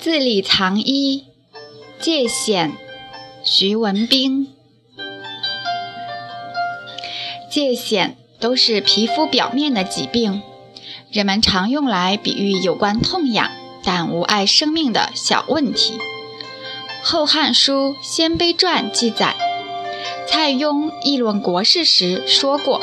[0.00, 1.24] 字里藏一，
[1.98, 2.70] 界限，
[3.42, 4.46] 徐文兵。
[7.50, 10.40] 界癣都是皮肤表面的疾病，
[11.10, 13.50] 人们常用来比喻有关痛痒
[13.82, 15.94] 但无碍生命的小问题。
[17.02, 19.34] 《后汉书·鲜卑传》记载，
[20.28, 22.80] 蔡邕议论国事时说过：“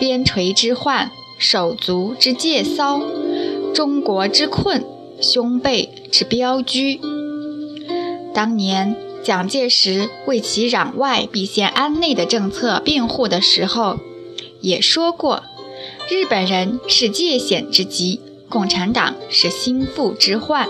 [0.00, 4.84] 边陲之患，手足之疥瘙，中国之困，
[5.20, 7.00] 胸背之标居。”
[8.34, 8.96] 当年。
[9.26, 13.98] 蒋介石为其攘外必先安内的政策辩护的时候，
[14.60, 15.42] 也说过
[16.08, 20.68] ：“日本人是界险之极，共产党是心腹之患。”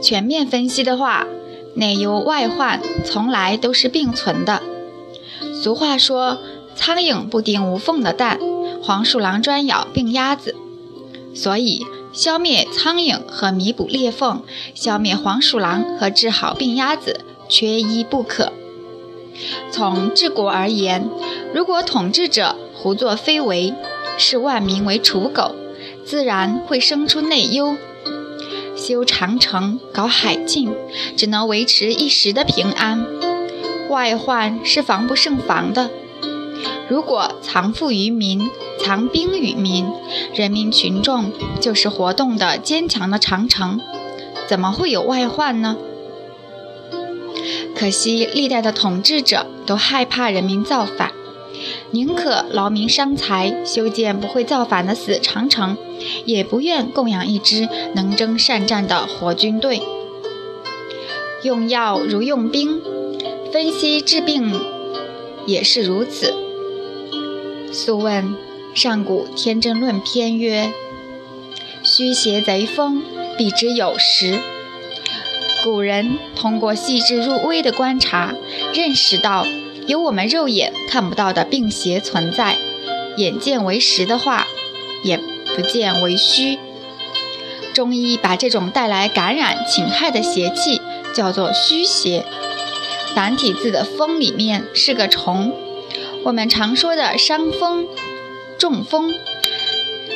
[0.00, 1.26] 全面分析的话，
[1.74, 4.62] 内忧外患从来都是并存的。
[5.62, 6.38] 俗话说
[6.74, 8.40] ：“苍蝇不叮无缝的蛋，
[8.82, 10.56] 黄鼠狼专咬病鸭子。”
[11.36, 11.84] 所以。
[12.14, 18.52] 消灭苍蝇和弥补裂缝，消灭黄鼠狼和治好病鸭子，缺一不可。
[19.72, 21.10] 从治国而言，
[21.52, 23.74] 如果统治者胡作非为，
[24.16, 25.56] 视万民为刍狗，
[26.06, 27.76] 自然会生出内忧。
[28.76, 30.72] 修长城、搞海禁，
[31.16, 33.04] 只能维持一时的平安，
[33.88, 35.90] 外患是防不胜防的。
[36.88, 38.50] 如果藏富于民，
[38.84, 39.86] 藏兵于民，
[40.34, 43.80] 人民群众就是活动的坚强的长城，
[44.46, 45.76] 怎么会有外患呢？
[47.74, 51.12] 可惜历代的统治者都害怕人民造反，
[51.90, 55.76] 宁可劳民伤财修建不会造反的死长城，
[56.26, 59.82] 也不愿供养一支能征善战的活军队。
[61.42, 62.80] 用药如用兵，
[63.52, 64.52] 分析治病
[65.46, 66.34] 也是如此。
[67.74, 68.36] 素问。
[68.74, 70.72] 上古天真论篇曰
[71.84, 73.02] ：“虚邪贼风，
[73.38, 74.40] 必之有时。”
[75.62, 78.34] 古人通过细致入微的观察，
[78.74, 79.46] 认识到
[79.86, 82.56] 有我们肉眼看不到的病邪存在。
[83.16, 84.46] 眼见为实的话，
[85.04, 85.20] 眼
[85.54, 86.58] 不见为虚。
[87.72, 90.80] 中医把这种带来感染侵害的邪气
[91.14, 92.24] 叫做虚邪。
[93.14, 95.54] 繁体字的“风”里面是个虫，
[96.24, 97.86] 我们常说的伤风。
[98.56, 99.12] 中风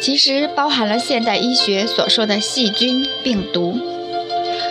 [0.00, 3.78] 其实包含了现代医学所说的细菌、病毒。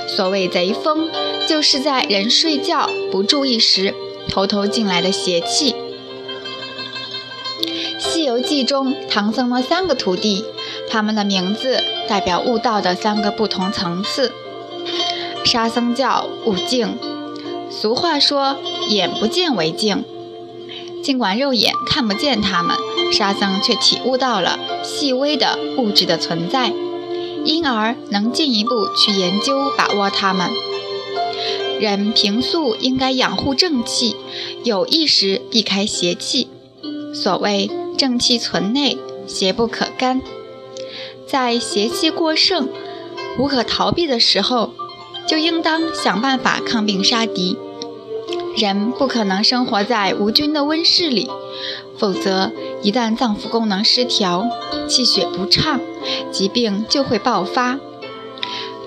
[0.07, 1.09] 所谓贼风，
[1.47, 3.93] 就是在人睡觉不注意时
[4.27, 5.75] 偷偷进来的邪气。
[7.99, 10.43] 《西游记》中，唐僧的三个徒弟，
[10.89, 14.31] 他们的名字代表悟道的三个不同层次。
[15.45, 16.97] 沙僧叫悟净，
[17.69, 18.57] 俗话说
[18.89, 20.03] “眼不见为净”，
[21.07, 22.75] 尽管肉眼看不见他们。
[23.13, 26.73] 沙僧却体悟到了细微的物质的存在，
[27.45, 30.51] 因而能进一步去研究把握它们。
[31.79, 34.17] 人平素应该养护正气，
[34.65, 36.49] 有意识避开邪气。
[37.13, 40.21] 所谓正气存内，邪不可干。
[41.25, 42.67] 在邪气过盛、
[43.39, 44.73] 无可逃避的时候，
[45.25, 47.57] 就应当想办法抗病杀敌。
[48.57, 51.29] 人不可能生活在无菌的温室里，
[51.95, 52.51] 否则
[52.81, 54.49] 一旦脏腑功能失调、
[54.87, 55.79] 气血不畅，
[56.31, 57.79] 疾病就会爆发。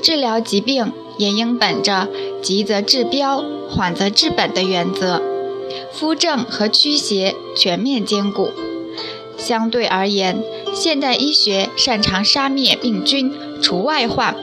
[0.03, 2.09] 治疗疾病也应本着
[2.43, 5.23] 急则治标、缓则治本的原则，
[5.93, 8.51] 扶正和驱邪全面兼顾。
[9.39, 10.43] 相对而言，
[10.75, 13.33] 现代医学擅长杀灭病菌、
[13.63, 14.37] 除外患，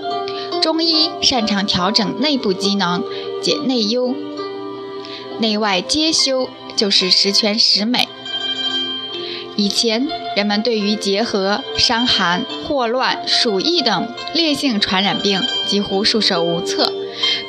[0.61, 3.03] 中医擅长调整内部机能、
[3.41, 4.15] 解内忧。
[5.39, 8.07] 内外皆修，就是十全十美。
[9.55, 16.93] 以前人们对于结核、伤寒、霍乱、鼠疫等烈性传染病几乎束手无策，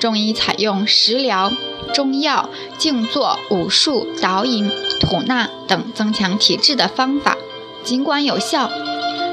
[0.00, 1.52] 中医采用食疗、
[1.92, 4.70] 中药、静坐、武术、导引、
[5.00, 7.36] 吐纳等增强体质的方法，
[7.84, 8.70] 尽管有效，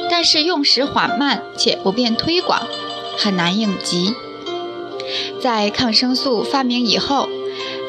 [0.09, 2.67] 但是用时缓慢且不便推广，
[3.17, 4.13] 很难应急。
[5.41, 7.29] 在抗生素发明以后。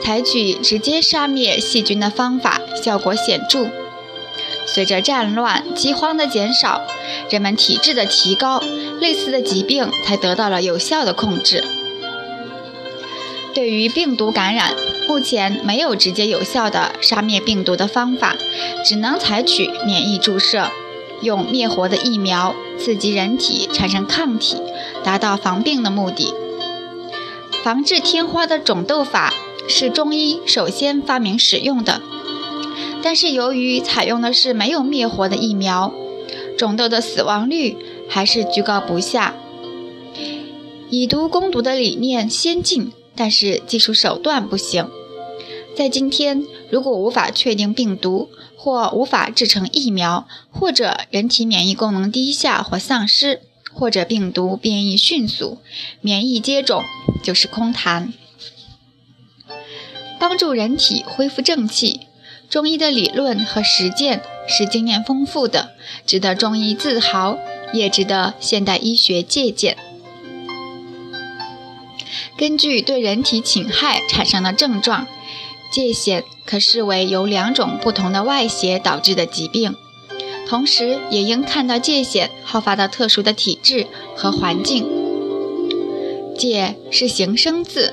[0.07, 3.67] 采取直接杀灭细菌的方法效果显著。
[4.65, 6.83] 随着战乱、饥荒的减少，
[7.29, 8.63] 人们体质的提高，
[9.01, 11.65] 类似的疾病才得到了有效的控制。
[13.53, 14.77] 对于病毒感染，
[15.09, 18.37] 目前没有直接有效的杀灭病毒的方法，
[18.85, 20.71] 只能采取免疫注射，
[21.21, 24.63] 用灭活的疫苗刺激人体产生抗体，
[25.03, 26.33] 达到防病的目的。
[27.65, 29.35] 防治天花的种痘法。
[29.69, 32.01] 是中医首先发明使用的，
[33.03, 35.93] 但是由于采用的是没有灭活的疫苗，
[36.57, 37.77] 肿痘的死亡率
[38.09, 39.35] 还是居高不下。
[40.89, 44.89] 以毒攻毒的理念先进，但是技术手段不行。
[45.77, 53.43] 在今天，如果无法确定病毒，或无法制成疫苗，或者人体免疫功能低下或丧失，
[53.75, 55.59] 或者病毒变异迅速，
[56.01, 56.83] 免疫接种
[57.23, 58.15] 就是空谈。
[60.19, 62.03] 帮助人体恢复正气，
[62.49, 65.71] 中医的理论和实践是经验丰富的，
[66.07, 67.39] 值得中医自豪，
[67.73, 69.77] 也值得现代医学借鉴。
[72.39, 75.07] 根据对人体侵害产生的症状。
[75.73, 79.75] 疥癣可视为由两种不同的外邪导致的疾病，
[80.49, 84.87] 同时也应看到疥癣好发的特殊的体质和环境。
[86.39, 87.93] 疥是形声字，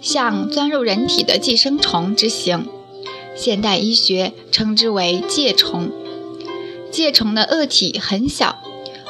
[0.00, 2.66] 像钻入人体的寄生虫之形，
[3.36, 5.90] 现代医学称之为疥虫。
[6.92, 8.56] 疥虫的颚体很小，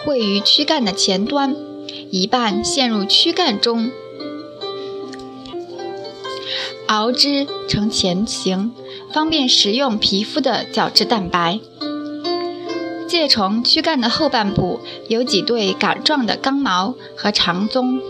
[0.06, 1.54] 位于躯干的前端，
[2.10, 3.90] 一半陷入躯干中。
[6.88, 8.72] 熬之成前形，
[9.12, 11.60] 方便食用皮肤的角质蛋白。
[13.08, 18.00] 疥虫躯干的后半部有几对杆状的刚毛和长鬃。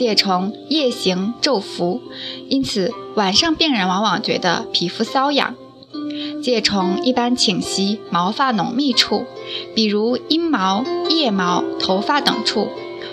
[0.00, 2.00] 疥虫夜行昼伏，
[2.48, 5.54] 因此晚上病人往往觉得皮肤瘙痒。
[6.42, 9.26] 疥虫一般侵袭毛发浓密处，
[9.74, 12.68] 比如阴毛、腋毛、头发等处，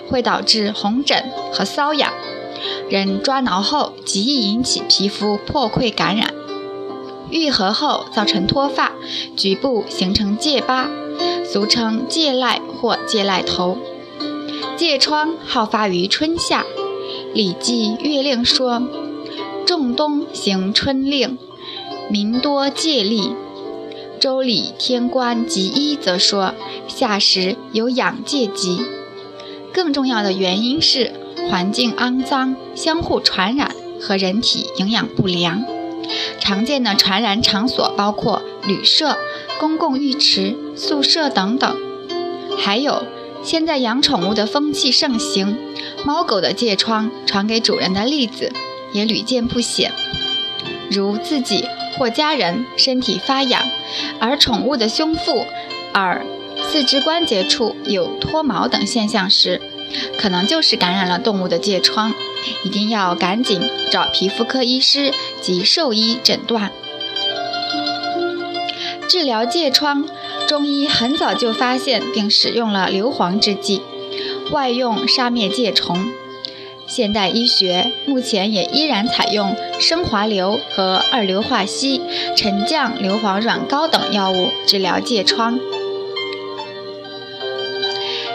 [0.08, 2.10] 会导致红疹和瘙痒。
[2.88, 6.32] 人抓挠后，极易引起皮肤破溃感染，
[7.30, 8.92] 愈合后造成脱发，
[9.36, 10.88] 局部形成疥疤，
[11.44, 13.76] 俗称疥癞或疥癞头。
[14.78, 16.62] 疥疮好发于春夏，
[17.34, 18.82] 《礼记·月令》说
[19.66, 21.38] ：“仲冬行春令，
[22.10, 23.30] 民多借痢。”
[24.20, 26.54] 《周礼·天官及医》则说
[26.88, 28.82] ：“夏时有养疥疾。”
[29.72, 31.12] 更重要的原因是。
[31.48, 35.64] 环境肮脏、相互传染和人体营养不良，
[36.38, 39.16] 常见的传染场所包括旅社、
[39.58, 41.74] 公共浴池、宿舍等等。
[42.58, 43.02] 还有，
[43.42, 45.56] 现在养宠物的风气盛行，
[46.04, 48.52] 猫狗的疥疮传给主人的例子
[48.92, 49.92] 也屡见不鲜。
[50.90, 51.64] 如自己
[51.96, 53.62] 或家人身体发痒，
[54.20, 55.46] 而宠物的胸腹、
[55.94, 56.24] 耳、
[56.70, 59.60] 四肢关节处有脱毛等现象时，
[60.18, 62.12] 可能就是感染了动物的疥疮，
[62.64, 66.70] 一定要赶紧找皮肤科医师及兽医诊断。
[69.08, 70.04] 治疗疥疮，
[70.46, 73.82] 中医很早就发现并使用了硫磺制剂，
[74.50, 76.12] 外用杀灭疥虫。
[76.86, 82.00] 现代医学目前也依然采用升华硫和二硫化硒、
[82.36, 85.58] 沉降硫磺软膏等药物治疗疥疮。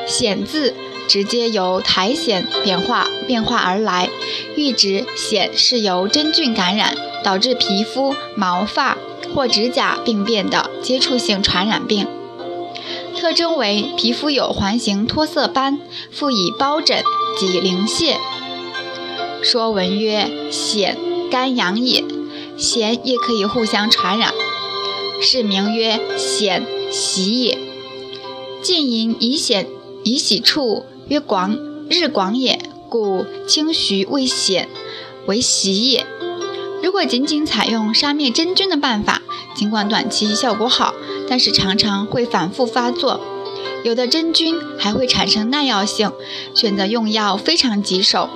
[0.07, 0.73] 癣字。
[1.05, 4.09] 直接由苔藓变化变化而来，
[4.55, 8.97] 喻指癣是由真菌感染导致皮肤、毛发
[9.33, 12.07] 或指甲病变的接触性传染病，
[13.17, 15.79] 特征为皮肤有环形脱色斑，
[16.11, 17.03] 附以包疹
[17.39, 18.17] 及鳞屑。
[19.41, 20.95] 说文曰：“癣，
[21.29, 22.03] 肝阳也。
[22.57, 24.31] 癣也可以互相传染，
[25.19, 27.57] 是名曰癣喜也。
[28.61, 29.65] 晋寅以癣
[30.03, 31.57] 以喜处。”曰广
[31.89, 32.59] 日广也，
[32.89, 34.69] 故清徐未显
[35.25, 36.05] 为喜也。
[36.83, 39.21] 如果仅仅采用杀灭真菌的办法，
[39.55, 40.93] 尽管短期效果好，
[41.29, 43.21] 但是常常会反复发作，
[43.85, 46.11] 有的真菌还会产生耐药性，
[46.53, 48.29] 选择用药非常棘手，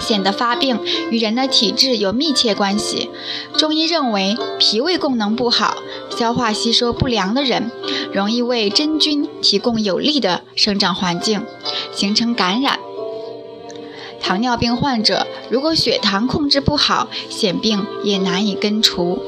[0.00, 0.80] 显得发病
[1.12, 3.08] 与人的体质有密切关系。
[3.56, 5.76] 中医认为，脾胃功能不好、
[6.18, 7.70] 消化吸收不良的人，
[8.12, 11.46] 容易为真菌提供有利的生长环境。
[11.94, 12.80] 形成感染。
[14.20, 19.22] 糖尿病患者如果血糖控制不好，癣病也难以根除。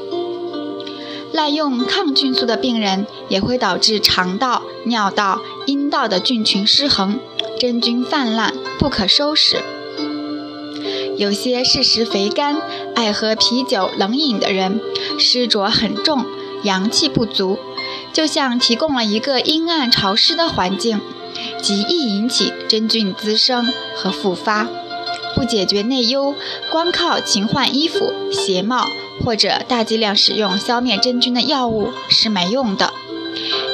[1.33, 7.19] 滥用抗菌素的病人也会导致肠道、尿道、阴道的菌群失衡，
[7.59, 9.61] 真菌泛滥，不可收拾。
[11.17, 12.61] 有些嗜食肥甘、
[12.95, 14.79] 爱喝啤酒、冷饮的人，
[15.17, 16.25] 湿浊很重，
[16.63, 17.57] 阳气不足，
[18.11, 21.01] 就像提供了一个阴暗潮湿的环境。
[21.61, 24.67] 极易引起真菌滋生和复发，
[25.35, 26.35] 不解决内忧，
[26.71, 28.87] 光靠勤换衣服、鞋帽
[29.23, 32.93] 或者大剂量使用消灭真菌的药物是没用的。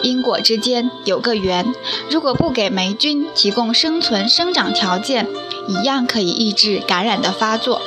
[0.02, 1.74] 因果之间有个缘，
[2.10, 5.28] 如果不给霉菌提供生存生长条件，
[5.68, 7.82] 一样可以抑制感染的发作。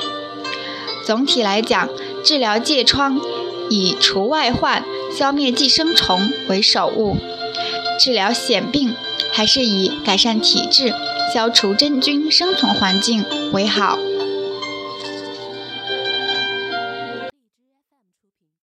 [1.05, 1.89] 总体来讲，
[2.23, 3.19] 治疗疥疮
[3.69, 4.85] 以除外患、
[5.17, 7.17] 消灭寄生虫为首务，
[7.99, 8.93] 治疗癣病。
[9.35, 10.93] 还是以改善体质、
[11.33, 13.97] 消除真菌生存环境为好。